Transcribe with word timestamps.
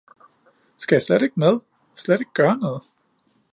Skal 0.77 0.95
jeg 0.95 1.01
slet 1.01 1.21
ikke 1.21 1.39
med, 1.39 1.59
slet 1.95 2.21
ikke 2.21 2.33
gøre 2.33 2.57
noget 2.57 2.83